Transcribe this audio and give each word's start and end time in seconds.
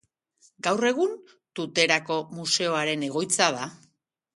Gaur 0.67 0.87
egun 0.89 1.13
Tuterako 1.61 2.21
museoaren 2.41 3.09
egoitza 3.13 3.57
da. 3.61 3.75